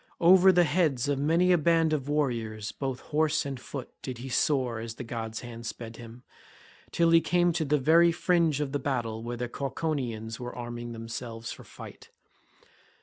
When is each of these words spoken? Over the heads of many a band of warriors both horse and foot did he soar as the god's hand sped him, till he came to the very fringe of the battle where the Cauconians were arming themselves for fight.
Over 0.19 0.51
the 0.51 0.63
heads 0.63 1.07
of 1.07 1.19
many 1.19 1.51
a 1.51 1.59
band 1.59 1.93
of 1.93 2.09
warriors 2.09 2.71
both 2.71 3.01
horse 3.01 3.45
and 3.45 3.59
foot 3.59 3.91
did 4.01 4.17
he 4.17 4.29
soar 4.29 4.79
as 4.79 4.95
the 4.95 5.03
god's 5.03 5.41
hand 5.41 5.67
sped 5.67 5.97
him, 5.97 6.23
till 6.89 7.11
he 7.11 7.21
came 7.21 7.53
to 7.53 7.65
the 7.65 7.77
very 7.77 8.11
fringe 8.11 8.61
of 8.61 8.71
the 8.71 8.79
battle 8.79 9.21
where 9.21 9.37
the 9.37 9.47
Cauconians 9.47 10.39
were 10.39 10.55
arming 10.55 10.93
themselves 10.93 11.51
for 11.51 11.63
fight. 11.63 12.09